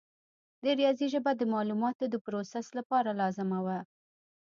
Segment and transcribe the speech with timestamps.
[0.63, 3.79] د ریاضي ژبه د معلوماتو د پروسس لپاره لازمه وه.